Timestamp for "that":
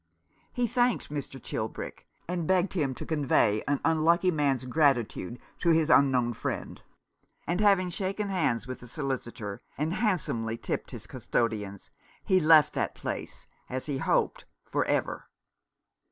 12.73-12.95